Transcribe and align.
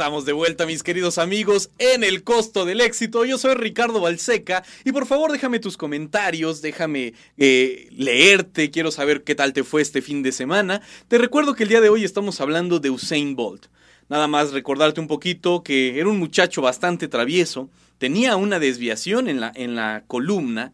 Estamos 0.00 0.24
de 0.24 0.32
vuelta, 0.32 0.64
mis 0.64 0.82
queridos 0.82 1.18
amigos, 1.18 1.68
en 1.76 2.04
el 2.04 2.24
costo 2.24 2.64
del 2.64 2.80
éxito. 2.80 3.26
Yo 3.26 3.36
soy 3.36 3.52
Ricardo 3.52 4.00
Balseca 4.00 4.64
y 4.82 4.92
por 4.92 5.04
favor 5.04 5.30
déjame 5.30 5.58
tus 5.58 5.76
comentarios, 5.76 6.62
déjame 6.62 7.12
eh, 7.36 7.86
leerte, 7.90 8.70
quiero 8.70 8.92
saber 8.92 9.24
qué 9.24 9.34
tal 9.34 9.52
te 9.52 9.62
fue 9.62 9.82
este 9.82 10.00
fin 10.00 10.22
de 10.22 10.32
semana. 10.32 10.80
Te 11.08 11.18
recuerdo 11.18 11.52
que 11.52 11.64
el 11.64 11.68
día 11.68 11.82
de 11.82 11.90
hoy 11.90 12.04
estamos 12.04 12.40
hablando 12.40 12.80
de 12.80 12.88
Usain 12.88 13.36
Bolt. 13.36 13.66
Nada 14.08 14.26
más 14.26 14.52
recordarte 14.52 15.02
un 15.02 15.06
poquito 15.06 15.62
que 15.62 16.00
era 16.00 16.08
un 16.08 16.18
muchacho 16.18 16.62
bastante 16.62 17.06
travieso, 17.06 17.68
tenía 17.98 18.36
una 18.36 18.58
desviación 18.58 19.28
en 19.28 19.38
la, 19.38 19.52
en 19.54 19.74
la 19.74 20.04
columna, 20.06 20.72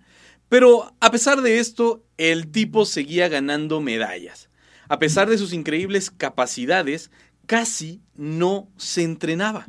pero 0.49 0.95
a 1.01 1.11
pesar 1.11 1.43
de 1.43 1.59
esto, 1.59 2.05
el 2.17 2.53
tipo 2.53 2.85
seguía 2.87 3.27
ganando 3.27 3.81
medallas. 3.81 4.51
A 4.89 5.01
pesar 5.01 5.29
de 5.29 5.37
sus 5.37 5.53
increíbles 5.53 6.13
capacidades, 6.13 7.11
casi 7.47 8.01
no 8.17 8.69
se 8.77 9.03
entrenaba. 9.03 9.67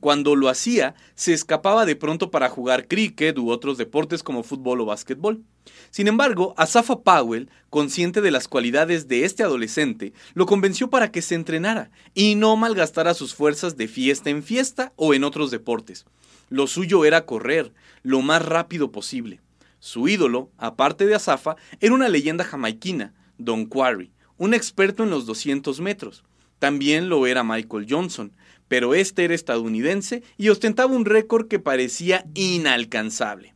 Cuando 0.00 0.36
lo 0.36 0.48
hacía, 0.48 0.94
se 1.14 1.32
escapaba 1.32 1.84
de 1.84 1.96
pronto 1.96 2.30
para 2.30 2.48
jugar 2.48 2.86
cricket 2.86 3.36
u 3.38 3.50
otros 3.50 3.78
deportes 3.78 4.22
como 4.22 4.44
fútbol 4.44 4.80
o 4.80 4.86
básquetbol. 4.86 5.42
Sin 5.90 6.06
embargo, 6.06 6.54
Asafa 6.56 7.00
Powell, 7.00 7.50
consciente 7.68 8.20
de 8.20 8.30
las 8.30 8.46
cualidades 8.46 9.08
de 9.08 9.24
este 9.24 9.42
adolescente, 9.42 10.12
lo 10.34 10.46
convenció 10.46 10.88
para 10.88 11.10
que 11.10 11.20
se 11.20 11.34
entrenara 11.34 11.90
y 12.14 12.36
no 12.36 12.56
malgastara 12.56 13.12
sus 13.14 13.34
fuerzas 13.34 13.76
de 13.76 13.88
fiesta 13.88 14.30
en 14.30 14.42
fiesta 14.42 14.92
o 14.96 15.14
en 15.14 15.24
otros 15.24 15.50
deportes. 15.50 16.06
Lo 16.48 16.66
suyo 16.66 17.04
era 17.04 17.26
correr 17.26 17.72
lo 18.02 18.22
más 18.22 18.44
rápido 18.44 18.92
posible. 18.92 19.40
Su 19.80 20.08
ídolo, 20.08 20.50
aparte 20.58 21.06
de 21.06 21.14
Asafa, 21.14 21.56
era 21.80 21.94
una 21.94 22.08
leyenda 22.08 22.44
jamaiquina, 22.44 23.14
Don 23.36 23.66
Quarry, 23.66 24.12
un 24.36 24.54
experto 24.54 25.02
en 25.02 25.10
los 25.10 25.26
200 25.26 25.80
metros. 25.80 26.24
También 26.58 27.08
lo 27.08 27.26
era 27.26 27.44
Michael 27.44 27.86
Johnson, 27.88 28.32
pero 28.68 28.94
este 28.94 29.24
era 29.24 29.34
estadounidense 29.34 30.22
y 30.36 30.50
ostentaba 30.50 30.92
un 30.92 31.04
récord 31.04 31.48
que 31.48 31.58
parecía 31.58 32.26
inalcanzable. 32.34 33.54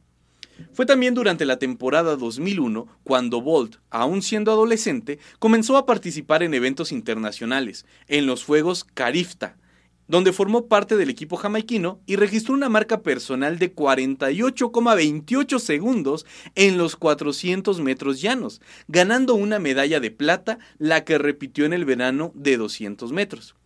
Fue 0.72 0.86
también 0.86 1.14
durante 1.14 1.44
la 1.44 1.58
temporada 1.58 2.16
2001 2.16 2.86
cuando 3.04 3.40
Bolt, 3.40 3.76
aún 3.90 4.22
siendo 4.22 4.52
adolescente, 4.52 5.18
comenzó 5.38 5.76
a 5.76 5.86
participar 5.86 6.42
en 6.42 6.54
eventos 6.54 6.92
internacionales, 6.92 7.84
en 8.06 8.26
los 8.26 8.44
Juegos 8.44 8.84
Carifta, 8.84 9.56
donde 10.12 10.34
formó 10.34 10.66
parte 10.66 10.98
del 10.98 11.08
equipo 11.08 11.38
jamaiquino 11.38 12.02
y 12.04 12.16
registró 12.16 12.52
una 12.52 12.68
marca 12.68 13.00
personal 13.00 13.58
de 13.58 13.74
48,28 13.74 15.58
segundos 15.58 16.26
en 16.54 16.76
los 16.76 16.96
400 16.96 17.80
metros 17.80 18.20
llanos, 18.20 18.60
ganando 18.88 19.34
una 19.34 19.58
medalla 19.58 20.00
de 20.00 20.10
plata, 20.10 20.58
la 20.76 21.06
que 21.06 21.16
repitió 21.16 21.64
en 21.64 21.72
el 21.72 21.86
verano 21.86 22.30
de 22.34 22.58
200 22.58 23.10
metros. 23.10 23.56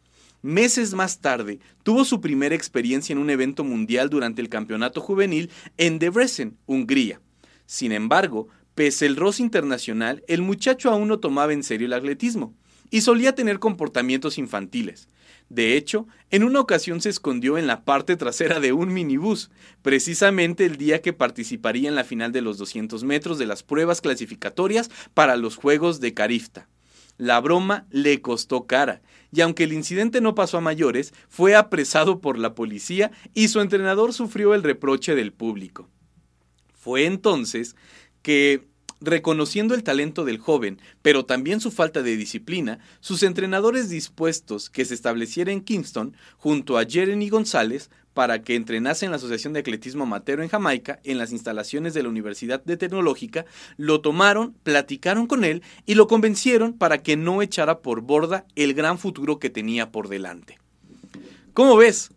Meses 0.41 0.95
más 0.95 1.19
tarde, 1.19 1.59
tuvo 1.83 2.05
su 2.05 2.21
primera 2.21 2.55
experiencia 2.55 3.13
en 3.13 3.19
un 3.19 3.31
evento 3.31 3.65
mundial 3.65 4.09
durante 4.09 4.41
el 4.41 4.49
campeonato 4.49 5.01
juvenil 5.01 5.51
en 5.79 5.99
Debrecen, 5.99 6.57
Hungría. 6.67 7.21
Sin 7.67 7.91
embargo, 7.91 8.47
pese 8.77 9.07
el 9.07 9.17
roce 9.17 9.43
internacional, 9.43 10.23
el 10.29 10.43
muchacho 10.43 10.93
aún 10.93 11.09
no 11.09 11.19
tomaba 11.19 11.53
en 11.53 11.65
serio 11.65 11.89
el 11.89 11.93
atletismo 11.93 12.55
y 12.89 13.01
solía 13.01 13.35
tener 13.35 13.59
comportamientos 13.59 14.39
infantiles. 14.39 15.09
De 15.49 15.77
hecho, 15.77 16.09
en 16.31 16.43
una 16.43 16.61
ocasión 16.61 17.01
se 17.01 17.09
escondió 17.09 17.57
en 17.57 17.67
la 17.67 17.85
parte 17.85 18.17
trasera 18.17 18.59
de 18.59 18.73
un 18.73 18.93
minibús, 18.93 19.51
precisamente 19.83 20.67
el 20.67 20.77
día 20.77 21.01
que 21.01 21.13
participaría 21.13 21.89
en 21.89 21.95
la 21.95 22.05
final 22.05 22.33
de 22.33 22.43
los 22.43 22.59
200 22.59 23.05
metros 23.05 23.39
de 23.39 23.47
las 23.47 23.63
pruebas 23.63 24.01
clasificatorias 24.01 24.91
para 25.15 25.37
los 25.37 25.57
Juegos 25.57 26.01
de 26.01 26.15
Carifta. 26.15 26.69
La 27.17 27.41
broma 27.41 27.87
le 27.91 28.21
costó 28.21 28.67
cara, 28.67 29.03
y 29.33 29.41
aunque 29.41 29.65
el 29.65 29.73
incidente 29.73 30.21
no 30.21 30.35
pasó 30.35 30.59
a 30.59 30.63
mayores, 30.63 31.15
fue 31.29 31.55
apresado 31.55 32.21
por 32.21 32.39
la 32.39 32.55
policía 32.55 33.13
y 33.33 33.49
su 33.49 33.61
entrenador 33.61 34.13
sufrió 34.13 34.53
el 34.55 34.63
reproche 34.63 35.15
del 35.15 35.33
público. 35.33 35.89
Fue 36.75 37.07
entonces 37.07 37.77
que 38.23 38.67
Reconociendo 39.01 39.75
el 39.75 39.83
talento 39.83 40.25
del 40.25 40.39
joven, 40.39 40.81
pero 41.03 41.25
también 41.25 41.61
su 41.61 41.71
falta 41.71 42.03
de 42.03 42.17
disciplina, 42.17 42.79
sus 43.01 43.23
entrenadores 43.23 43.91
dispuestos 43.91 44.71
que 44.71 44.85
se 44.85 44.95
estableciera 44.95 45.53
en 45.53 45.61
Kingston 45.61 46.17
junto 46.39 46.79
a 46.79 46.85
Jeremy 46.85 47.29
González 47.29 47.91
para 48.17 48.43
que 48.43 48.55
entrenase 48.55 49.05
en 49.05 49.11
la 49.11 49.19
Asociación 49.19 49.53
de 49.53 49.61
Atletismo 49.61 50.05
Amateur 50.05 50.41
en 50.41 50.49
Jamaica 50.49 51.01
en 51.05 51.19
las 51.19 51.33
instalaciones 51.33 51.93
de 51.93 52.03
la 52.03 52.09
Universidad 52.09 52.65
de 52.65 52.79
Tecnológica, 52.79 53.45
lo 53.77 54.01
tomaron, 54.01 54.55
platicaron 54.63 55.27
con 55.27 55.45
él 55.45 55.63
y 55.85 55.97
lo 55.97 56.07
convencieron 56.07 56.73
para 56.73 57.03
que 57.03 57.19
no 57.19 57.43
echara 57.43 57.81
por 57.81 58.01
borda 58.01 58.47
el 58.55 58.73
gran 58.73 58.99
futuro 58.99 59.39
que 59.39 59.51
tenía 59.51 59.93
por 59.93 60.09
delante. 60.09 60.59
¿Cómo 61.53 61.77
ves? 61.77 62.09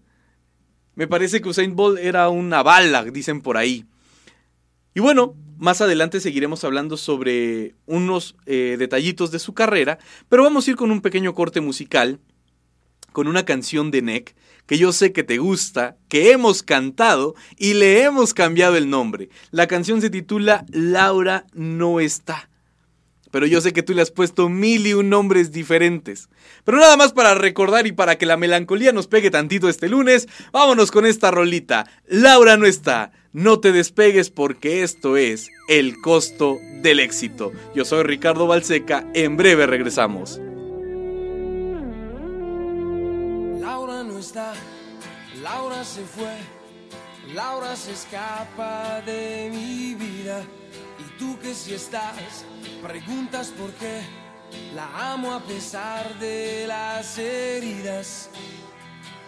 Me 0.95 1.05
parece 1.05 1.41
que 1.41 1.49
Usain 1.49 1.75
Bolt 1.75 1.99
era 1.99 2.29
una 2.29 2.63
bala, 2.63 3.03
dicen 3.03 3.41
por 3.41 3.57
ahí. 3.57 3.85
Y 4.93 4.99
bueno, 4.99 5.35
más 5.57 5.81
adelante 5.81 6.19
seguiremos 6.19 6.63
hablando 6.63 6.97
sobre 6.97 7.75
unos 7.85 8.35
eh, 8.45 8.75
detallitos 8.79 9.31
de 9.31 9.39
su 9.39 9.53
carrera, 9.53 9.99
pero 10.29 10.43
vamos 10.43 10.67
a 10.67 10.71
ir 10.71 10.77
con 10.77 10.91
un 10.91 11.01
pequeño 11.01 11.33
corte 11.33 11.61
musical, 11.61 12.19
con 13.11 13.27
una 13.27 13.45
canción 13.45 13.91
de 13.91 14.01
Neck 14.01 14.35
que 14.69 14.77
yo 14.77 14.91
sé 14.91 15.11
que 15.13 15.23
te 15.23 15.39
gusta, 15.39 15.97
que 16.09 16.31
hemos 16.31 16.61
cantado 16.61 17.33
y 17.57 17.73
le 17.73 18.03
hemos 18.03 18.35
cambiado 18.35 18.77
el 18.77 18.87
nombre. 18.87 19.29
La 19.49 19.65
canción 19.65 19.99
se 19.99 20.11
titula 20.11 20.63
Laura 20.69 21.47
no 21.53 21.99
está. 21.99 22.51
Pero 23.31 23.47
yo 23.47 23.61
sé 23.61 23.73
que 23.73 23.81
tú 23.81 23.95
le 23.95 24.03
has 24.03 24.11
puesto 24.11 24.47
mil 24.47 24.85
y 24.85 24.93
un 24.93 25.09
nombres 25.09 25.51
diferentes. 25.51 26.29
Pero 26.65 26.77
nada 26.77 26.97
más 26.97 27.13
para 27.13 27.33
recordar 27.33 27.87
y 27.87 27.93
para 27.93 28.19
que 28.19 28.27
la 28.27 28.37
melancolía 28.37 28.91
nos 28.91 29.07
pegue 29.07 29.31
tantito 29.31 29.69
este 29.69 29.89
lunes, 29.89 30.27
vámonos 30.51 30.91
con 30.91 31.07
esta 31.07 31.31
rolita. 31.31 31.89
Laura 32.05 32.55
no 32.55 32.67
está. 32.67 33.11
No 33.39 33.61
te 33.61 33.71
despegues 33.71 34.29
porque 34.29 34.83
esto 34.83 35.15
es 35.15 35.49
el 35.69 36.01
costo 36.01 36.57
del 36.81 36.99
éxito. 36.99 37.53
Yo 37.73 37.85
soy 37.85 38.03
Ricardo 38.03 38.47
Balseca, 38.47 39.09
en 39.13 39.37
breve 39.37 39.65
regresamos. 39.65 40.41
Laura 43.61 44.03
no 44.03 44.17
está, 44.19 44.51
Laura 45.41 45.85
se 45.85 46.01
fue, 46.01 46.35
Laura 47.33 47.77
se 47.77 47.93
escapa 47.93 48.99
de 49.05 49.49
mi 49.53 49.95
vida. 49.95 50.41
Y 50.99 51.17
tú 51.17 51.39
que 51.39 51.53
si 51.53 51.75
estás, 51.75 52.43
preguntas 52.85 53.53
por 53.57 53.71
qué. 53.75 54.01
La 54.75 55.13
amo 55.13 55.33
a 55.33 55.39
pesar 55.39 56.19
de 56.19 56.65
las 56.67 57.17
heridas. 57.17 58.29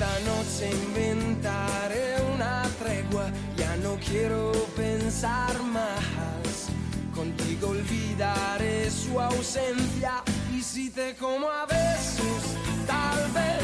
Esta 0.00 0.18
noche 0.20 0.70
inventaré 0.70 2.16
una 2.34 2.62
tregua, 2.78 3.30
ya 3.54 3.76
no 3.82 3.96
quiero 3.96 4.50
pensar 4.74 5.62
más. 5.64 6.70
Contigo 7.14 7.68
olvidaré 7.68 8.90
su 8.90 9.20
ausencia 9.20 10.22
y 10.56 10.62
si 10.62 10.88
te 10.88 11.14
como 11.16 11.50
a 11.50 11.66
besos, 11.66 12.56
tal 12.86 13.30
vez 13.32 13.60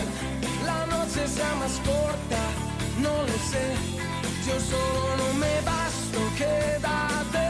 más 1.59 1.81
corta, 1.87 2.43
no 3.01 3.23
lo 3.23 3.39
sé. 3.51 3.67
Yo 4.47 4.61
solo 4.61 5.17
no 5.17 5.39
me 5.39 5.59
basto, 5.63 6.19
quédate 6.37 7.47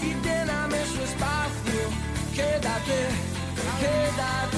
y 0.00 0.14
lléname 0.26 0.78
su 0.86 1.02
espacio. 1.02 1.82
Quédate, 2.34 3.00
quédate. 3.78 4.57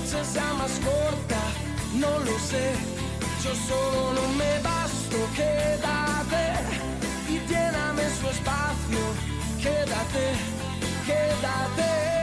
noche 0.00 0.24
sea 0.24 0.52
más 0.54 0.72
corta, 0.80 1.40
no 1.94 2.18
lo 2.20 2.38
sé. 2.38 2.72
Yo 3.44 3.54
solo 3.54 4.12
no 4.14 4.28
me 4.34 4.58
basto, 4.60 5.16
quédate 5.36 6.44
y 7.28 7.38
lléname 7.48 8.02
su 8.20 8.28
espacio. 8.28 9.00
Quédate, 9.60 10.24
quédate. 11.06 12.19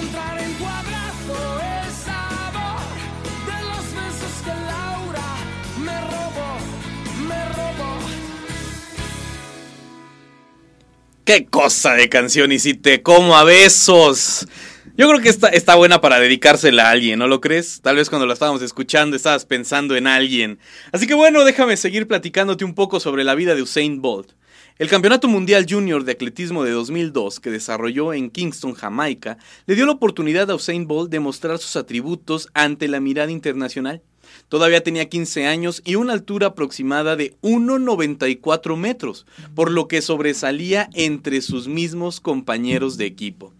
En 0.00 0.08
el 0.08 0.56
de 3.46 3.58
los 3.68 3.84
besos 3.94 4.34
que 4.44 4.50
Laura 4.50 5.30
me 5.78 5.98
me. 7.26 7.40
¡Qué 11.24 11.46
cosa 11.46 11.94
de 11.94 12.08
canción! 12.08 12.50
Y 12.52 12.58
si 12.58 12.74
te 12.74 13.02
como 13.02 13.36
a 13.36 13.44
besos. 13.44 14.46
Yo 14.96 15.08
creo 15.08 15.20
que 15.20 15.28
está, 15.28 15.48
está 15.48 15.76
buena 15.76 16.00
para 16.00 16.18
dedicársela 16.20 16.88
a 16.88 16.90
alguien, 16.90 17.18
¿no 17.18 17.26
lo 17.26 17.40
crees? 17.40 17.80
Tal 17.80 17.96
vez 17.96 18.10
cuando 18.10 18.26
la 18.26 18.34
estábamos 18.34 18.60
escuchando 18.60 19.16
estabas 19.16 19.46
pensando 19.46 19.96
en 19.96 20.06
alguien. 20.06 20.58
Así 20.92 21.06
que 21.06 21.14
bueno, 21.14 21.44
déjame 21.44 21.76
seguir 21.76 22.06
platicándote 22.06 22.64
un 22.64 22.74
poco 22.74 23.00
sobre 23.00 23.24
la 23.24 23.34
vida 23.34 23.54
de 23.54 23.62
Usain 23.62 24.02
Bolt. 24.02 24.32
El 24.80 24.88
Campeonato 24.88 25.28
Mundial 25.28 25.66
Junior 25.68 26.04
de 26.04 26.12
Atletismo 26.12 26.64
de 26.64 26.70
2002, 26.70 27.38
que 27.38 27.50
desarrolló 27.50 28.14
en 28.14 28.30
Kingston, 28.30 28.72
Jamaica, 28.72 29.36
le 29.66 29.74
dio 29.74 29.84
la 29.84 29.92
oportunidad 29.92 30.50
a 30.50 30.54
Usain 30.54 30.86
Bolt 30.86 31.10
de 31.10 31.20
mostrar 31.20 31.58
sus 31.58 31.76
atributos 31.76 32.48
ante 32.54 32.88
la 32.88 32.98
mirada 32.98 33.30
internacional. 33.30 34.00
Todavía 34.48 34.82
tenía 34.82 35.10
15 35.10 35.46
años 35.46 35.82
y 35.84 35.96
una 35.96 36.14
altura 36.14 36.46
aproximada 36.46 37.14
de 37.14 37.36
1,94 37.42 38.78
metros, 38.78 39.26
por 39.54 39.70
lo 39.70 39.86
que 39.86 40.00
sobresalía 40.00 40.88
entre 40.94 41.42
sus 41.42 41.68
mismos 41.68 42.18
compañeros 42.18 42.96
de 42.96 43.04
equipo. 43.04 43.52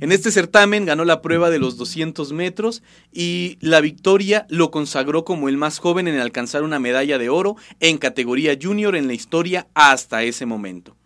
En 0.00 0.12
este 0.12 0.30
certamen 0.30 0.84
ganó 0.84 1.04
la 1.04 1.22
prueba 1.22 1.50
de 1.50 1.58
los 1.58 1.76
200 1.76 2.32
metros 2.32 2.82
y 3.12 3.56
la 3.60 3.80
victoria 3.80 4.46
lo 4.50 4.70
consagró 4.70 5.24
como 5.24 5.48
el 5.48 5.56
más 5.56 5.78
joven 5.78 6.08
en 6.08 6.18
alcanzar 6.18 6.62
una 6.62 6.78
medalla 6.78 7.18
de 7.18 7.28
oro 7.28 7.56
en 7.80 7.98
categoría 7.98 8.56
junior 8.60 8.96
en 8.96 9.06
la 9.06 9.14
historia 9.14 9.66
hasta 9.74 10.22
ese 10.22 10.46
momento. 10.46 10.96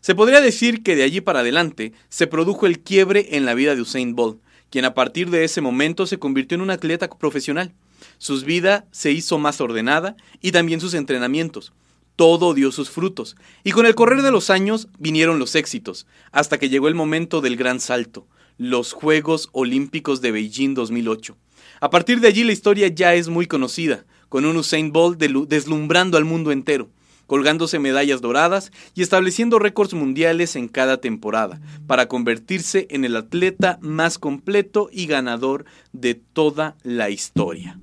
Se 0.00 0.14
podría 0.14 0.40
decir 0.40 0.82
que 0.82 0.96
de 0.96 1.02
allí 1.02 1.20
para 1.20 1.40
adelante 1.40 1.92
se 2.08 2.26
produjo 2.26 2.66
el 2.66 2.80
quiebre 2.80 3.36
en 3.36 3.44
la 3.44 3.54
vida 3.54 3.74
de 3.74 3.82
Usain 3.82 4.14
Bolt, 4.16 4.40
quien 4.70 4.86
a 4.86 4.94
partir 4.94 5.28
de 5.28 5.44
ese 5.44 5.60
momento 5.60 6.06
se 6.06 6.18
convirtió 6.18 6.54
en 6.54 6.62
un 6.62 6.70
atleta 6.70 7.10
profesional. 7.10 7.72
Su 8.16 8.40
vida 8.40 8.86
se 8.92 9.12
hizo 9.12 9.38
más 9.38 9.60
ordenada 9.60 10.16
y 10.40 10.52
también 10.52 10.80
sus 10.80 10.94
entrenamientos. 10.94 11.72
Todo 12.16 12.54
dio 12.54 12.72
sus 12.72 12.90
frutos, 12.90 13.36
y 13.64 13.72
con 13.72 13.86
el 13.86 13.94
correr 13.94 14.22
de 14.22 14.30
los 14.30 14.50
años 14.50 14.88
vinieron 14.98 15.38
los 15.38 15.54
éxitos, 15.54 16.06
hasta 16.32 16.58
que 16.58 16.68
llegó 16.68 16.88
el 16.88 16.94
momento 16.94 17.40
del 17.40 17.56
gran 17.56 17.80
salto, 17.80 18.26
los 18.58 18.92
Juegos 18.92 19.48
Olímpicos 19.52 20.20
de 20.20 20.32
Beijing 20.32 20.74
2008. 20.74 21.36
A 21.80 21.88
partir 21.88 22.20
de 22.20 22.28
allí 22.28 22.44
la 22.44 22.52
historia 22.52 22.88
ya 22.88 23.14
es 23.14 23.28
muy 23.28 23.46
conocida, 23.46 24.04
con 24.28 24.44
un 24.44 24.56
Usain 24.56 24.92
Bolt 24.92 25.18
deslumbrando 25.18 26.18
al 26.18 26.24
mundo 26.24 26.52
entero, 26.52 26.90
colgándose 27.26 27.78
medallas 27.78 28.20
doradas 28.20 28.72
y 28.94 29.02
estableciendo 29.02 29.58
récords 29.58 29.94
mundiales 29.94 30.56
en 30.56 30.68
cada 30.68 31.00
temporada, 31.00 31.60
para 31.86 32.06
convertirse 32.06 32.86
en 32.90 33.04
el 33.04 33.16
atleta 33.16 33.78
más 33.80 34.18
completo 34.18 34.90
y 34.92 35.06
ganador 35.06 35.64
de 35.92 36.14
toda 36.14 36.76
la 36.82 37.08
historia. 37.08 37.78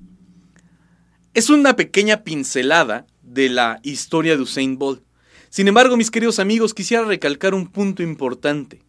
Es 1.34 1.50
una 1.50 1.76
pequeña 1.76 2.24
pincelada 2.24 3.06
de 3.32 3.48
la 3.48 3.80
historia 3.82 4.36
de 4.36 4.42
Usain 4.42 4.78
Bolt. 4.78 5.02
Sin 5.50 5.68
embargo, 5.68 5.96
mis 5.96 6.10
queridos 6.10 6.38
amigos, 6.38 6.74
quisiera 6.74 7.04
recalcar 7.04 7.54
un 7.54 7.68
punto 7.68 8.02
importante. 8.02 8.82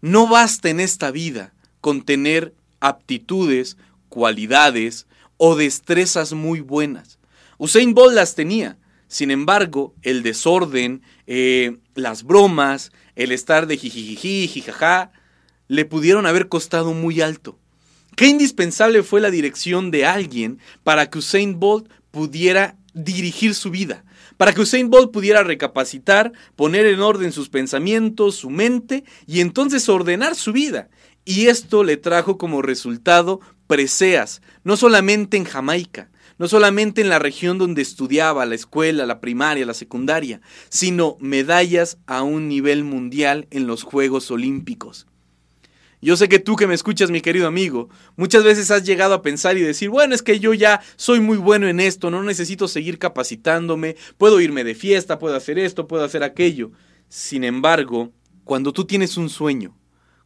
No 0.00 0.26
basta 0.26 0.70
en 0.70 0.80
esta 0.80 1.10
vida 1.10 1.54
con 1.80 2.02
tener 2.02 2.54
aptitudes, 2.80 3.76
cualidades 4.08 5.06
o 5.36 5.56
destrezas 5.56 6.32
muy 6.32 6.60
buenas. 6.60 7.18
Usain 7.58 7.94
Bolt 7.94 8.14
las 8.14 8.34
tenía. 8.34 8.78
Sin 9.08 9.30
embargo, 9.30 9.94
el 10.02 10.22
desorden, 10.22 11.02
eh, 11.26 11.76
las 11.94 12.22
bromas, 12.24 12.92
el 13.14 13.30
estar 13.30 13.66
de 13.66 13.76
jijijiji, 13.76 14.48
jijaja, 14.48 15.12
le 15.68 15.84
pudieron 15.84 16.26
haber 16.26 16.48
costado 16.48 16.94
muy 16.94 17.20
alto. 17.20 17.58
Qué 18.16 18.26
indispensable 18.26 19.02
fue 19.02 19.20
la 19.20 19.30
dirección 19.30 19.90
de 19.90 20.06
alguien 20.06 20.58
para 20.82 21.08
que 21.08 21.18
Usain 21.18 21.60
Bolt 21.60 21.90
pudiera 22.10 22.76
dirigir 22.94 23.54
su 23.54 23.70
vida, 23.70 24.04
para 24.36 24.52
que 24.52 24.60
Usain 24.60 24.90
Bolt 24.90 25.12
pudiera 25.12 25.42
recapacitar, 25.42 26.32
poner 26.56 26.86
en 26.86 27.00
orden 27.00 27.32
sus 27.32 27.48
pensamientos, 27.48 28.36
su 28.36 28.50
mente 28.50 29.04
y 29.26 29.40
entonces 29.40 29.88
ordenar 29.88 30.34
su 30.34 30.52
vida. 30.52 30.88
Y 31.24 31.46
esto 31.46 31.84
le 31.84 31.96
trajo 31.96 32.36
como 32.36 32.62
resultado 32.62 33.40
preseas, 33.66 34.42
no 34.64 34.76
solamente 34.76 35.36
en 35.36 35.44
Jamaica, 35.44 36.10
no 36.38 36.48
solamente 36.48 37.00
en 37.00 37.08
la 37.08 37.18
región 37.18 37.58
donde 37.58 37.82
estudiaba, 37.82 38.44
la 38.46 38.54
escuela, 38.54 39.06
la 39.06 39.20
primaria, 39.20 39.64
la 39.64 39.74
secundaria, 39.74 40.40
sino 40.68 41.16
medallas 41.20 41.98
a 42.06 42.22
un 42.22 42.48
nivel 42.48 42.84
mundial 42.84 43.46
en 43.50 43.66
los 43.66 43.84
Juegos 43.84 44.30
Olímpicos. 44.30 45.06
Yo 46.04 46.16
sé 46.16 46.28
que 46.28 46.40
tú 46.40 46.56
que 46.56 46.66
me 46.66 46.74
escuchas, 46.74 47.12
mi 47.12 47.20
querido 47.20 47.46
amigo, 47.46 47.88
muchas 48.16 48.42
veces 48.42 48.72
has 48.72 48.82
llegado 48.82 49.14
a 49.14 49.22
pensar 49.22 49.56
y 49.56 49.60
decir, 49.60 49.88
bueno, 49.88 50.16
es 50.16 50.22
que 50.22 50.40
yo 50.40 50.52
ya 50.52 50.80
soy 50.96 51.20
muy 51.20 51.36
bueno 51.36 51.68
en 51.68 51.78
esto, 51.78 52.10
no 52.10 52.24
necesito 52.24 52.66
seguir 52.66 52.98
capacitándome, 52.98 53.94
puedo 54.18 54.40
irme 54.40 54.64
de 54.64 54.74
fiesta, 54.74 55.20
puedo 55.20 55.36
hacer 55.36 55.60
esto, 55.60 55.86
puedo 55.86 56.02
hacer 56.02 56.24
aquello. 56.24 56.72
Sin 57.08 57.44
embargo, 57.44 58.10
cuando 58.42 58.72
tú 58.72 58.84
tienes 58.84 59.16
un 59.16 59.28
sueño, 59.28 59.78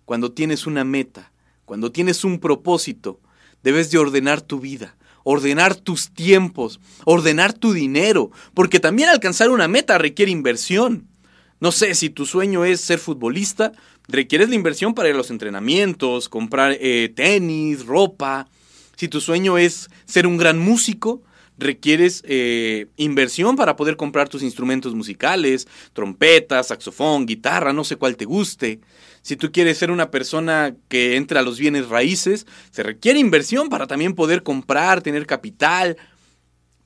cuando 0.06 0.32
tienes 0.32 0.66
una 0.66 0.82
meta, 0.82 1.34
cuando 1.66 1.92
tienes 1.92 2.24
un 2.24 2.40
propósito, 2.40 3.20
debes 3.62 3.90
de 3.90 3.98
ordenar 3.98 4.40
tu 4.40 4.60
vida, 4.60 4.96
ordenar 5.24 5.74
tus 5.74 6.10
tiempos, 6.10 6.80
ordenar 7.04 7.52
tu 7.52 7.74
dinero, 7.74 8.30
porque 8.54 8.80
también 8.80 9.10
alcanzar 9.10 9.50
una 9.50 9.68
meta 9.68 9.98
requiere 9.98 10.32
inversión. 10.32 11.06
No 11.60 11.72
sé, 11.72 11.94
si 11.94 12.10
tu 12.10 12.26
sueño 12.26 12.64
es 12.64 12.80
ser 12.80 12.98
futbolista, 12.98 13.72
requieres 14.08 14.50
la 14.50 14.54
inversión 14.54 14.94
para 14.94 15.08
ir 15.08 15.14
a 15.14 15.18
los 15.18 15.30
entrenamientos, 15.30 16.28
comprar 16.28 16.76
eh, 16.80 17.10
tenis, 17.14 17.86
ropa. 17.86 18.48
Si 18.96 19.08
tu 19.08 19.20
sueño 19.20 19.56
es 19.56 19.88
ser 20.04 20.26
un 20.26 20.36
gran 20.36 20.58
músico, 20.58 21.22
requieres 21.58 22.22
eh, 22.26 22.88
inversión 22.96 23.56
para 23.56 23.76
poder 23.76 23.96
comprar 23.96 24.28
tus 24.28 24.42
instrumentos 24.42 24.94
musicales, 24.94 25.66
trompeta, 25.94 26.62
saxofón, 26.62 27.24
guitarra, 27.24 27.72
no 27.72 27.84
sé 27.84 27.96
cuál 27.96 28.16
te 28.16 28.26
guste. 28.26 28.80
Si 29.22 29.36
tú 29.36 29.50
quieres 29.50 29.78
ser 29.78 29.90
una 29.90 30.10
persona 30.10 30.76
que 30.88 31.16
entre 31.16 31.38
a 31.38 31.42
los 31.42 31.58
bienes 31.58 31.88
raíces, 31.88 32.46
se 32.70 32.82
requiere 32.82 33.18
inversión 33.18 33.70
para 33.70 33.86
también 33.86 34.14
poder 34.14 34.42
comprar, 34.42 35.02
tener 35.02 35.26
capital. 35.26 35.96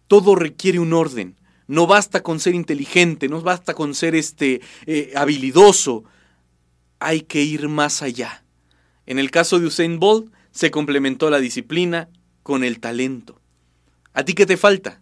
Todo 0.06 0.36
requiere 0.36 0.78
un 0.78 0.92
orden. 0.92 1.36
No 1.70 1.86
basta 1.86 2.24
con 2.24 2.40
ser 2.40 2.56
inteligente, 2.56 3.28
no 3.28 3.40
basta 3.42 3.74
con 3.74 3.94
ser 3.94 4.16
este 4.16 4.60
eh, 4.86 5.12
habilidoso. 5.14 6.02
Hay 6.98 7.20
que 7.20 7.42
ir 7.42 7.68
más 7.68 8.02
allá. 8.02 8.42
En 9.06 9.20
el 9.20 9.30
caso 9.30 9.60
de 9.60 9.66
Usain 9.66 10.00
Bolt, 10.00 10.32
se 10.50 10.72
complementó 10.72 11.30
la 11.30 11.38
disciplina 11.38 12.08
con 12.42 12.64
el 12.64 12.80
talento. 12.80 13.40
¿A 14.14 14.24
ti 14.24 14.32
qué 14.34 14.46
te 14.46 14.56
falta? 14.56 15.00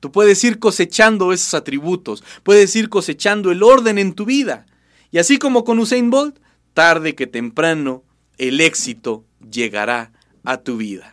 Tú 0.00 0.12
puedes 0.12 0.44
ir 0.44 0.58
cosechando 0.58 1.32
esos 1.32 1.54
atributos, 1.54 2.22
puedes 2.42 2.76
ir 2.76 2.90
cosechando 2.90 3.50
el 3.50 3.62
orden 3.62 3.96
en 3.96 4.12
tu 4.12 4.26
vida. 4.26 4.66
Y 5.12 5.16
así 5.16 5.38
como 5.38 5.64
con 5.64 5.78
Usain 5.78 6.10
Bolt, 6.10 6.40
tarde 6.74 7.14
que 7.14 7.26
temprano, 7.26 8.04
el 8.36 8.60
éxito 8.60 9.24
llegará 9.50 10.12
a 10.44 10.58
tu 10.58 10.76
vida. 10.76 11.11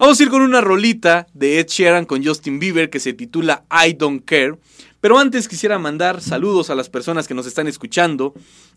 Vamos 0.00 0.18
a 0.18 0.22
ir 0.22 0.30
con 0.30 0.40
una 0.40 0.62
rolita 0.62 1.26
de 1.34 1.60
Ed 1.60 1.66
Sheeran 1.66 2.06
con 2.06 2.24
Justin 2.24 2.58
Bieber 2.58 2.88
que 2.88 2.98
se 2.98 3.12
titula 3.12 3.64
I 3.70 3.92
Don't 3.92 4.24
Care. 4.24 4.54
Pero 4.98 5.18
antes 5.18 5.46
quisiera 5.46 5.78
mandar 5.78 6.22
saludos 6.22 6.70
a 6.70 6.74
las 6.74 6.88
personas 6.88 7.28
que 7.28 7.34
nos 7.34 7.44
están 7.44 7.68
escuchando, 7.68 8.32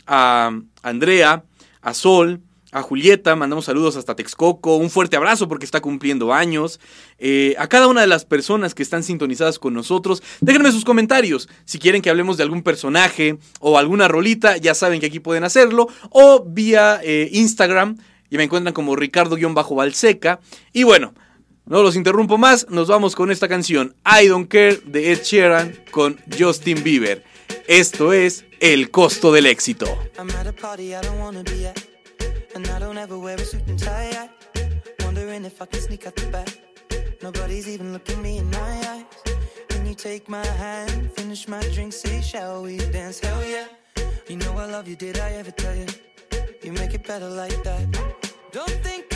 a 0.05 0.51
Andrea, 0.81 1.45
a 1.81 1.93
Sol, 1.93 2.41
a 2.73 2.81
Julieta, 2.81 3.37
mandamos 3.37 3.63
saludos 3.63 3.95
hasta 3.95 4.17
Texcoco, 4.17 4.75
un 4.75 4.89
fuerte 4.89 5.15
abrazo 5.15 5.47
porque 5.47 5.63
está 5.63 5.79
cumpliendo 5.79 6.33
años. 6.33 6.81
Eh, 7.19 7.55
a 7.57 7.67
cada 7.67 7.87
una 7.87 8.01
de 8.01 8.07
las 8.07 8.25
personas 8.25 8.75
que 8.75 8.83
están 8.83 9.03
sintonizadas 9.03 9.59
con 9.59 9.73
nosotros, 9.73 10.21
déjenme 10.41 10.73
sus 10.73 10.83
comentarios. 10.83 11.47
Si 11.63 11.79
quieren 11.79 12.01
que 12.01 12.09
hablemos 12.09 12.35
de 12.35 12.43
algún 12.43 12.63
personaje 12.63 13.37
o 13.61 13.77
alguna 13.77 14.09
rolita, 14.09 14.57
ya 14.57 14.73
saben 14.73 14.99
que 14.99 15.05
aquí 15.05 15.21
pueden 15.21 15.45
hacerlo. 15.45 15.87
O 16.09 16.43
vía 16.45 16.99
eh, 17.01 17.29
Instagram, 17.31 17.97
y 18.33 18.37
me 18.37 18.45
encuentran 18.45 18.73
como 18.73 18.95
Ricardo-Balseca. 18.95 20.39
Y 20.73 20.81
bueno, 20.81 21.13
no 21.65 21.83
los 21.83 21.95
interrumpo 21.95 22.39
más, 22.39 22.67
nos 22.67 22.87
vamos 22.87 23.15
con 23.15 23.29
esta 23.29 23.47
canción, 23.47 23.95
I 24.03 24.27
Don't 24.27 24.49
Care 24.49 24.79
de 24.85 25.11
Ed 25.11 25.21
Sheeran 25.21 25.79
con 25.91 26.19
Justin 26.35 26.83
Bieber. 26.83 27.23
Esto 27.67 28.11
es 28.11 28.45
El 28.59 28.89
Costo 28.89 29.31
del 29.31 29.45
Éxito. 29.45 29.85
Nobody's 37.21 37.69
even 37.69 37.93
looking 37.93 38.21
me 38.21 38.37
in 38.37 38.49
my 38.49 38.57
eyes. 38.57 39.05
Can 39.69 39.85
you 39.85 39.95
take 39.95 40.27
my 40.27 40.45
hand, 40.57 41.09
finish 41.15 41.47
my 41.47 41.61
drink, 41.73 41.93
say, 41.93 42.19
shall 42.19 42.63
we 42.63 42.75
dance? 42.91 43.21
Hell 43.21 43.41
yeah. 43.47 43.67
You 44.27 44.35
know 44.35 44.57
I 44.57 44.65
love 44.65 44.89
you, 44.89 44.97
did 44.97 45.17
I 45.17 45.31
ever 45.39 45.51
tell 45.51 45.73
you? 45.73 45.85
You 46.63 46.73
make 46.73 46.93
it 46.93 47.07
better 47.07 47.29
like 47.29 47.63
that. 47.63 48.12
Don't 48.53 48.69
think 48.83 49.12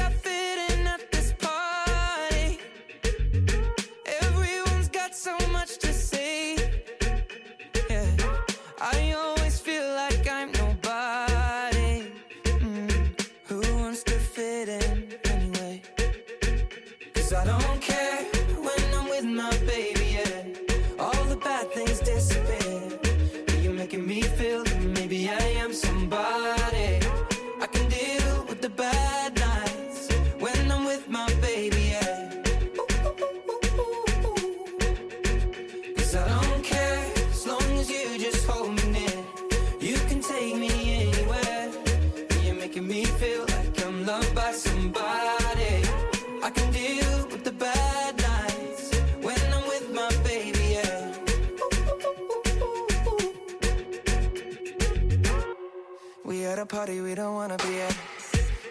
party 56.68 57.00
we 57.02 57.16
don't 57.16 57.34
wanna 57.34 57.58
be 57.58 57.82
at. 57.82 57.98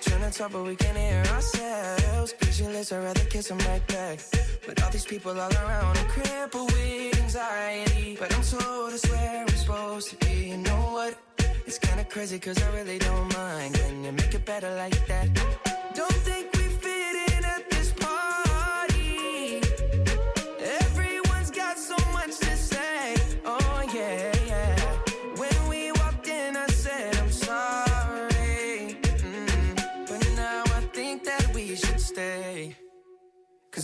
Trying 0.02 0.30
to 0.30 0.38
talk, 0.38 0.52
but 0.52 0.64
we 0.64 0.76
can't 0.76 0.96
hear 0.96 1.22
ourselves. 1.34 2.34
Pictureless, 2.34 2.92
I'd 2.92 3.02
rather 3.02 3.24
kiss 3.24 3.48
them 3.48 3.58
right 3.58 3.84
back. 3.86 4.18
But 4.66 4.82
all 4.82 4.90
these 4.90 5.06
people 5.06 5.32
all 5.32 5.52
around, 5.52 5.96
I'm 5.96 6.08
crippled 6.08 6.72
with 6.72 7.20
anxiety. 7.22 8.16
But 8.18 8.34
I'm 8.34 8.42
told 8.42 8.92
it's 8.92 9.08
where 9.10 9.42
I'm 9.42 9.48
supposed 9.48 10.10
to 10.10 10.16
be. 10.26 10.50
You 10.50 10.58
know 10.58 10.82
what? 10.96 11.16
It's 11.66 11.78
kinda 11.78 12.04
crazy, 12.04 12.38
cause 12.38 12.62
I 12.62 12.68
really 12.76 12.98
don't 12.98 13.32
mind. 13.34 13.74
Can 13.74 14.04
you 14.04 14.12
make 14.12 14.34
it 14.34 14.44
better 14.44 14.74
like 14.76 15.06
that? 15.06 15.28
Don't 15.94 16.20
think 16.26 16.55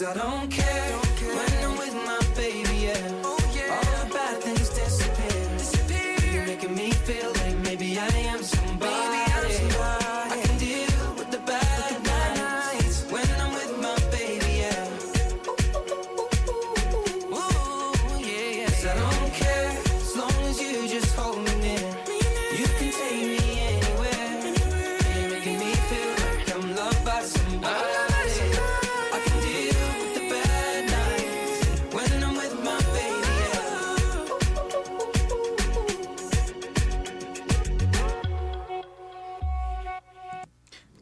Cause 0.00 0.16
I 0.16 0.18
don't 0.18 0.50
care 0.50 1.09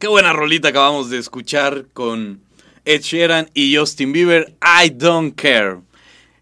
buena 0.09 0.33
rolita 0.33 0.69
acabamos 0.69 1.09
de 1.11 1.19
escuchar 1.19 1.85
con 1.93 2.41
Ed 2.83 3.01
Sheeran 3.01 3.49
y 3.53 3.75
Justin 3.75 4.11
Bieber, 4.11 4.55
I 4.61 4.89
Don't 4.89 5.35
Care. 5.35 5.77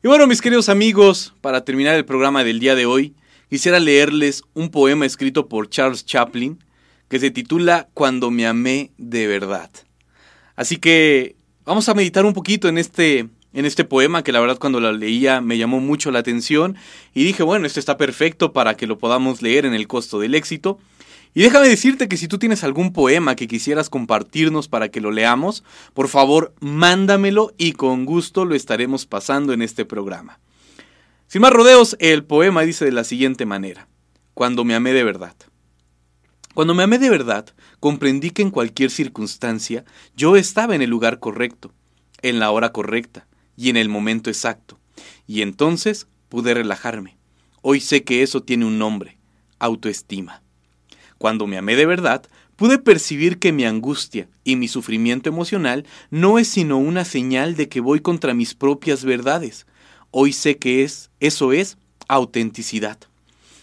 Y 0.01 0.08
bueno, 0.08 0.25
mis 0.25 0.41
queridos 0.41 0.69
amigos, 0.69 1.34
para 1.41 1.65
terminar 1.65 1.95
el 1.95 2.06
programa 2.06 2.45
del 2.45 2.60
día 2.60 2.75
de 2.75 2.86
hoy, 2.86 3.13
quisiera 3.49 3.80
leerles 3.80 4.43
un 4.53 4.69
poema 4.69 5.06
escrito 5.06 5.47
por 5.47 5.69
Charles 5.69 6.06
Chaplin 6.06 6.63
que 7.10 7.19
se 7.19 7.30
titula 7.30 7.89
Cuando 7.93 8.32
me 8.32 8.47
amé 8.47 8.91
de 8.97 9.27
verdad. 9.27 9.69
Así 10.56 10.77
que 10.77 11.36
vamos 11.65 11.89
a 11.89 11.93
meditar 11.93 12.25
un 12.25 12.34
poquito 12.34 12.69
en 12.69 12.77
este, 12.77 13.27
en 13.51 13.65
este 13.65 13.84
poema 13.84 14.23
que 14.23 14.32
la 14.32 14.39
verdad 14.39 14.60
cuando 14.60 14.80
lo 14.80 14.93
leía 14.93 15.41
me 15.41 15.58
llamó 15.58 15.82
mucho 15.82 16.10
la 16.12 16.19
atención 16.19 16.77
y 17.13 17.25
dije, 17.25 17.43
bueno, 17.43 17.67
esto 17.67 17.82
está 17.82 17.97
perfecto 17.97 18.53
para 18.53 18.77
que 18.77 18.88
lo 18.88 18.97
podamos 18.97 19.41
leer 19.41 19.65
en 19.65 19.73
el 19.73 19.88
costo 19.88 20.19
del 20.19 20.36
éxito. 20.36 20.80
Y 21.34 21.42
déjame 21.42 21.68
decirte 21.68 22.08
que 22.08 22.18
si 22.18 22.28
tú 22.28 22.40
tienes 22.40 22.63
algún 22.63 22.94
poema 22.94 23.36
que 23.36 23.48
quisieras 23.48 23.90
compartirnos 23.90 24.68
para 24.68 24.90
que 24.90 25.02
lo 25.02 25.12
leamos, 25.12 25.63
por 25.94 26.08
favor 26.08 26.54
mándamelo 26.60 27.54
y 27.58 27.74
con 27.74 28.06
gusto 28.06 28.46
lo 28.46 28.56
estaremos 28.56 29.06
pasando 29.06 29.54
en 29.54 29.62
este 29.62 29.86
programa. 29.86 30.40
Sin 31.28 31.42
más 31.42 31.52
rodeos, 31.52 31.96
el 32.00 32.24
poema 32.24 32.62
dice 32.62 32.86
de 32.86 32.92
la 32.92 33.04
siguiente 33.04 33.46
manera, 33.46 33.88
Cuando 34.34 34.63
me 34.63 34.76
amé 34.76 34.94
de 34.94 35.04
verdad. 35.04 35.36
Cuando 36.54 36.74
me 36.74 36.84
amé 36.84 36.98
de 36.98 37.10
verdad, 37.10 37.54
comprendí 37.80 38.32
que 38.32 38.42
en 38.42 38.50
cualquier 38.50 38.90
circunstancia 38.90 39.86
yo 40.16 40.36
estaba 40.36 40.74
en 40.74 40.82
el 40.82 40.90
lugar 40.90 41.20
correcto, 41.20 41.74
en 42.22 42.40
la 42.40 42.50
hora 42.50 42.72
correcta 42.72 43.28
y 43.56 43.70
en 43.70 43.78
el 43.78 43.90
momento 43.90 44.30
exacto. 44.30 44.80
Y 45.28 45.42
entonces 45.42 46.08
pude 46.30 46.54
relajarme. 46.54 47.18
Hoy 47.62 47.82
sé 47.82 48.04
que 48.04 48.24
eso 48.24 48.42
tiene 48.42 48.66
un 48.66 48.80
nombre, 48.80 49.20
autoestima. 49.60 50.42
Cuando 51.17 51.47
me 51.47 51.58
amé 51.58 51.75
de 51.75 51.86
verdad, 51.86 52.23
pude 52.56 52.77
percibir 52.77 53.39
que 53.39 53.51
mi 53.51 53.65
angustia 53.65 54.27
y 54.43 54.56
mi 54.56 54.67
sufrimiento 54.67 55.30
emocional 55.30 55.86
no 56.10 56.39
es 56.39 56.47
sino 56.47 56.77
una 56.77 57.06
señal 57.06 57.56
de 57.56 57.69
que 57.69 57.80
voy 57.80 57.99
contra 57.99 58.34
mis 58.34 58.53
propias 58.53 59.03
verdades. 59.03 59.65
Hoy 60.12 60.34
sé 60.34 60.58
que 60.58 60.84
es, 60.84 61.10
eso 61.19 61.53
es 61.53 61.77
autenticidad. 62.08 62.97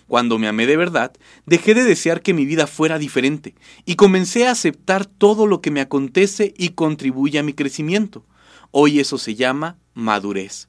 Cuando 0.07 0.39
me 0.39 0.49
amé 0.49 0.67
de 0.67 0.77
verdad, 0.77 1.13
dejé 1.47 1.75
de 1.75 1.85
desear 1.85 2.21
que 2.23 2.35
mi 2.35 2.45
vida 2.45 2.67
fuera 2.67 2.99
diferente 2.99 3.55
y 3.87 3.97
comencé 3.97 4.47
a 4.47 4.51
aceptar 4.51 5.07
todo 5.07 5.47
lo 5.47 5.61
que 5.61 5.71
me 5.71 5.81
acontece 5.81 6.53
y 6.59 6.71
contribuye 6.71 7.39
a 7.39 7.43
mi 7.43 7.55
crecimiento. 7.55 8.25
Hoy 8.71 9.01
eso 9.01 9.19
se 9.19 9.35
llama 9.35 9.79
madurez. 9.95 10.69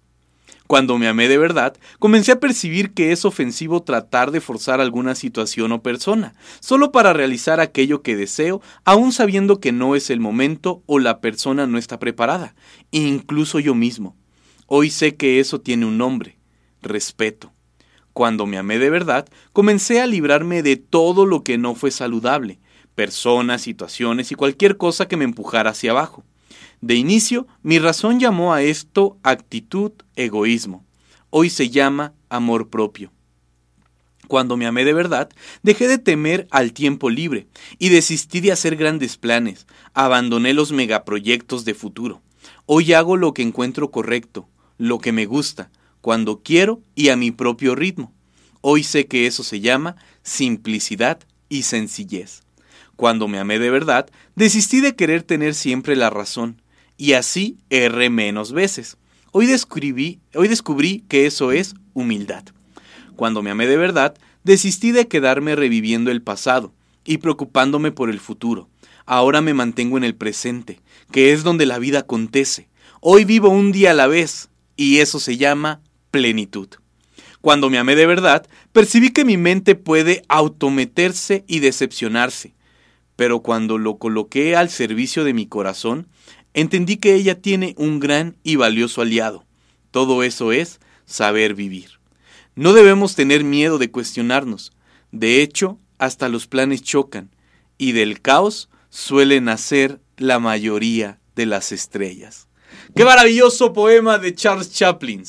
Cuando 0.68 0.98
me 0.98 1.08
amé 1.08 1.28
de 1.28 1.38
verdad, 1.38 1.78
comencé 2.00 2.32
a 2.32 2.40
percibir 2.40 2.94
que 2.94 3.12
es 3.12 3.24
ofensivo 3.24 3.84
tratar 3.84 4.32
de 4.32 4.42
forzar 4.42 4.82
alguna 4.82 5.14
situación 5.14 5.72
o 5.72 5.84
persona, 5.84 6.34
solo 6.60 6.92
para 6.92 7.14
realizar 7.14 7.60
aquello 7.60 8.02
que 8.02 8.16
deseo, 8.16 8.62
aun 8.84 9.12
sabiendo 9.12 9.60
que 9.60 9.72
no 9.72 9.96
es 9.96 10.10
el 10.10 10.20
momento 10.20 10.82
o 10.88 10.98
la 10.98 11.22
persona 11.22 11.68
no 11.68 11.78
está 11.78 12.00
preparada, 12.00 12.56
incluso 12.90 13.60
yo 13.60 13.76
mismo. 13.76 14.16
Hoy 14.66 14.90
sé 14.90 15.16
que 15.16 15.40
eso 15.40 15.62
tiene 15.62 15.86
un 15.86 16.00
nombre, 16.00 16.40
respeto. 16.82 17.54
Cuando 18.14 18.48
me 18.48 18.58
amé 18.58 18.80
de 18.80 18.90
verdad, 18.90 19.28
comencé 19.54 20.02
a 20.02 20.08
librarme 20.08 20.64
de 20.64 20.78
todo 20.78 21.28
lo 21.28 21.44
que 21.44 21.60
no 21.60 21.76
fue 21.76 21.92
saludable, 21.92 22.60
personas, 22.96 23.62
situaciones 23.62 24.32
y 24.32 24.36
cualquier 24.36 24.78
cosa 24.78 25.08
que 25.08 25.18
me 25.18 25.26
empujara 25.26 25.72
hacia 25.72 25.92
abajo. 25.92 26.24
De 26.82 26.96
inicio, 26.96 27.48
mi 27.64 27.80
razón 27.80 28.20
llamó 28.20 28.54
a 28.54 28.62
esto 28.62 29.18
actitud 29.24 29.92
egoísmo. 30.16 30.86
Hoy 31.30 31.50
se 31.50 31.70
llama 31.70 32.14
amor 32.30 32.70
propio. 32.70 33.12
Cuando 34.28 34.58
me 34.58 34.66
amé 34.66 34.86
de 34.86 34.94
verdad, 34.94 35.30
dejé 35.64 35.88
de 35.88 35.98
temer 35.98 36.48
al 36.50 36.74
tiempo 36.74 37.10
libre 37.10 37.48
y 37.78 37.90
desistí 37.90 38.40
de 38.40 38.52
hacer 38.52 38.76
grandes 38.76 39.18
planes. 39.18 39.68
Abandoné 39.94 40.54
los 40.54 40.72
megaproyectos 40.72 41.66
de 41.66 41.74
futuro. 41.74 42.22
Hoy 42.66 42.94
hago 42.94 43.18
lo 43.18 43.34
que 43.34 43.44
encuentro 43.44 43.92
correcto, 43.92 44.48
lo 44.78 45.00
que 45.00 45.12
me 45.12 45.26
gusta, 45.26 45.70
cuando 46.02 46.42
quiero 46.42 46.82
y 46.96 47.10
a 47.10 47.16
mi 47.16 47.32
propio 47.32 47.76
ritmo. 47.76 48.14
Hoy 48.62 48.84
sé 48.84 49.06
que 49.06 49.28
eso 49.28 49.44
se 49.44 49.60
llama 49.60 49.96
simplicidad 50.24 51.20
y 51.50 51.64
sencillez. 51.64 52.42
Cuando 52.96 53.28
me 53.28 53.38
amé 53.38 53.60
de 53.60 53.70
verdad, 53.70 54.10
desistí 54.36 54.82
de 54.82 54.96
querer 54.96 55.24
tener 55.24 55.54
siempre 55.54 55.96
la 55.96 56.10
razón 56.10 56.62
y 56.98 57.14
así 57.14 57.58
erré 57.70 58.10
menos 58.10 58.52
veces. 58.52 58.98
Hoy 59.32 59.48
descubrí, 59.48 60.20
hoy 60.34 60.48
descubrí 60.48 61.04
que 61.08 61.26
eso 61.26 61.52
es 61.52 61.76
humildad. 61.94 62.44
Cuando 63.16 63.42
me 63.42 63.52
amé 63.52 63.68
de 63.68 63.78
verdad, 63.78 64.16
desistí 64.44 64.92
de 64.92 65.08
quedarme 65.08 65.56
reviviendo 65.56 66.12
el 66.12 66.22
pasado 66.22 66.74
y 67.04 67.18
preocupándome 67.18 67.92
por 67.92 68.10
el 68.10 68.20
futuro. 68.20 68.70
Ahora 69.06 69.42
me 69.42 69.54
mantengo 69.54 69.98
en 69.98 70.04
el 70.04 70.16
presente, 70.16 70.80
que 71.12 71.32
es 71.32 71.44
donde 71.44 71.66
la 71.66 71.80
vida 71.80 72.00
acontece. 72.00 72.68
Hoy 73.02 73.24
vivo 73.24 73.50
un 73.50 73.72
día 73.72 73.92
a 73.92 73.94
la 73.94 74.08
vez, 74.08 74.50
y 74.76 74.98
eso 74.98 75.20
se 75.20 75.38
llama 75.38 75.82
plenitud. 76.12 76.70
Cuando 77.42 77.70
me 77.70 77.78
amé 77.78 77.96
de 77.96 78.08
verdad, 78.08 78.48
percibí 78.72 79.12
que 79.12 79.26
mi 79.26 79.38
mente 79.38 79.76
puede 79.76 80.24
autometerse 80.28 81.44
y 81.48 81.60
decepcionarse, 81.60 82.56
pero 83.16 83.42
cuando 83.42 83.78
lo 83.78 83.98
coloqué 83.98 84.56
al 84.56 84.70
servicio 84.70 85.24
de 85.24 85.34
mi 85.34 85.46
corazón, 85.46 86.08
entendí 86.56 86.98
que 86.98 87.14
ella 87.14 87.40
tiene 87.40 87.76
un 87.78 88.00
gran 88.00 88.38
y 88.42 88.56
valioso 88.56 89.02
aliado. 89.02 89.46
Todo 89.92 90.24
eso 90.24 90.52
es 90.52 90.80
saber 91.06 91.54
vivir. 91.54 92.00
No 92.56 92.74
debemos 92.74 93.14
tener 93.14 93.44
miedo 93.44 93.78
de 93.78 93.92
cuestionarnos. 93.92 94.72
De 95.12 95.42
hecho, 95.42 95.78
hasta 96.00 96.30
los 96.30 96.48
planes 96.48 96.82
chocan, 96.82 97.30
y 97.78 97.92
del 97.92 98.22
caos 98.22 98.70
suele 98.90 99.42
nacer 99.42 100.00
la 100.18 100.40
mayoría 100.40 101.20
de 101.36 101.46
las 101.46 101.74
estrellas. 101.74 102.48
Qué 102.96 103.04
maravilloso 103.04 103.74
poema 103.74 104.18
de 104.18 104.34
Charles 104.34 104.72
Chaplin, 104.72 105.24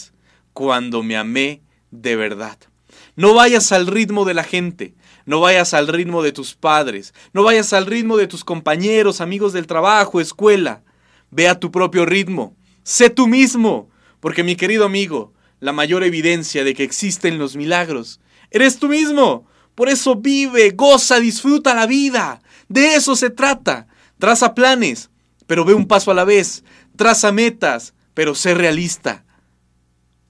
cuando 0.53 1.03
me 1.03 1.17
amé 1.17 1.63
de 1.91 2.15
verdad. 2.15 2.57
No 3.17 3.35
vayas 3.35 3.73
al 3.73 3.89
ritmo 3.89 4.25
de 4.25 4.35
la 4.35 4.45
gente, 4.45 4.95
no 5.25 5.41
vayas 5.41 5.75
al 5.75 5.89
ritmo 5.89 6.23
de 6.23 6.31
tus 6.31 6.55
padres, 6.55 7.15
no 7.33 7.43
vayas 7.43 7.73
al 7.73 7.87
ritmo 7.87 8.17
de 8.17 8.29
tus 8.29 8.45
compañeros, 8.45 9.21
amigos 9.21 9.53
del 9.53 9.67
trabajo, 9.67 10.21
escuela. 10.21 10.83
Ve 11.31 11.49
a 11.49 11.59
tu 11.59 11.71
propio 11.71 12.07
ritmo. 12.07 12.57
Sé 12.83 13.11
tú 13.11 13.27
mismo. 13.27 13.91
Porque 14.21 14.43
mi 14.43 14.57
querido 14.57 14.85
amigo, 14.85 15.33
la 15.61 15.73
mayor 15.73 16.05
evidencia 16.05 16.65
de 16.65 16.75
que 16.75 16.85
existen 16.85 17.39
los 17.39 17.57
milagros, 17.57 18.21
eres 18.51 18.79
tú 18.79 18.89
mismo. 18.89 19.47
Por 19.75 19.89
eso 19.89 20.17
vive, 20.17 20.71
goza, 20.71 21.21
disfruta 21.21 21.75
la 21.75 21.87
vida. 21.87 22.41
De 22.69 22.95
eso 22.95 23.15
se 23.15 23.31
trata. 23.31 23.87
Traza 24.19 24.55
planes, 24.55 25.11
pero 25.47 25.65
ve 25.65 25.75
un 25.75 25.87
paso 25.87 26.11
a 26.11 26.15
la 26.15 26.25
vez. 26.25 26.65
Traza 26.97 27.31
metas, 27.31 27.95
pero 28.15 28.35
sé 28.35 28.55
realista. 28.55 29.25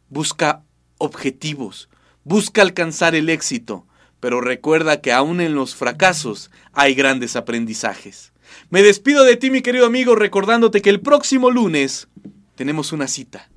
Busca 0.08 0.64
objetivos. 0.98 1.88
Busca 2.24 2.62
alcanzar 2.62 3.14
el 3.14 3.28
éxito. 3.28 3.86
Pero 4.18 4.40
recuerda 4.40 5.00
que 5.00 5.12
aún 5.12 5.40
en 5.40 5.54
los 5.54 5.76
fracasos 5.76 6.50
hay 6.72 6.94
grandes 6.94 7.36
aprendizajes. 7.36 8.32
Me 8.70 8.82
despido 8.82 9.24
de 9.24 9.36
ti, 9.36 9.50
mi 9.50 9.62
querido 9.62 9.86
amigo, 9.86 10.14
recordándote 10.14 10.82
que 10.82 10.90
el 10.90 11.00
próximo 11.00 11.50
lunes 11.50 12.08
tenemos 12.54 12.92
una 12.92 13.08
cita. 13.08 13.48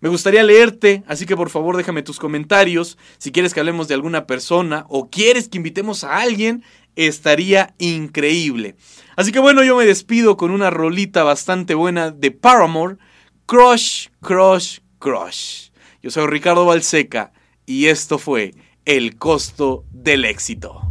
Me 0.00 0.08
gustaría 0.08 0.42
leerte, 0.42 1.02
así 1.06 1.24
que 1.24 1.36
por 1.36 1.50
favor 1.50 1.76
déjame 1.76 2.02
tus 2.02 2.18
comentarios. 2.18 2.98
Si 3.18 3.32
quieres 3.32 3.54
que 3.54 3.60
hablemos 3.60 3.88
de 3.88 3.94
alguna 3.94 4.26
persona 4.26 4.84
o 4.88 5.08
quieres 5.08 5.48
que 5.48 5.56
invitemos 5.56 6.04
a 6.04 6.18
alguien, 6.18 6.62
estaría 6.96 7.74
increíble. 7.78 8.76
Así 9.16 9.32
que 9.32 9.38
bueno, 9.38 9.64
yo 9.64 9.76
me 9.76 9.86
despido 9.86 10.36
con 10.36 10.50
una 10.50 10.70
rolita 10.70 11.22
bastante 11.22 11.74
buena 11.74 12.10
de 12.10 12.30
Paramore, 12.30 12.98
Crush, 13.46 14.08
Crush, 14.20 14.80
Crush. 14.98 15.70
Yo 16.02 16.10
soy 16.10 16.26
Ricardo 16.26 16.66
Balseca 16.66 17.32
y 17.64 17.86
esto 17.86 18.18
fue 18.18 18.54
El 18.84 19.16
costo 19.16 19.84
del 19.90 20.24
éxito. 20.24 20.85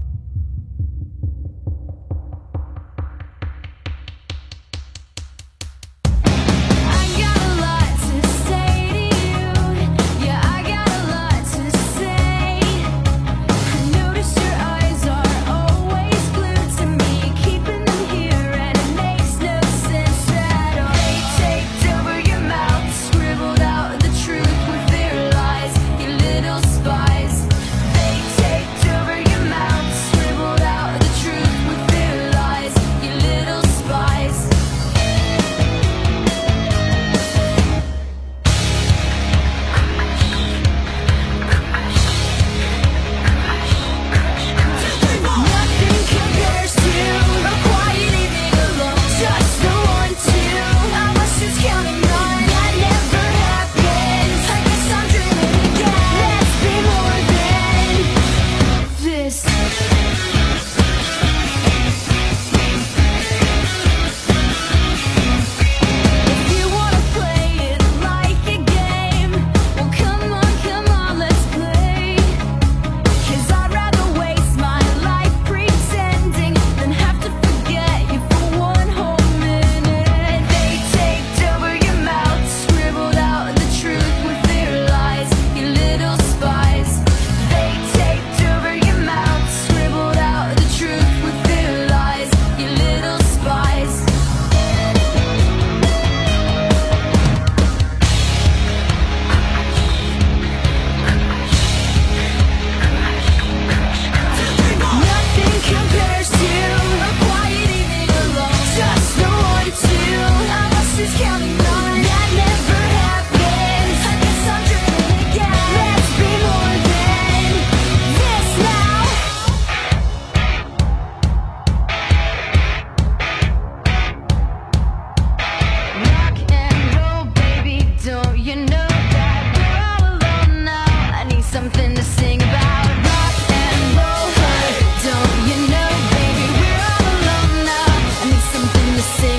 say 139.06 139.35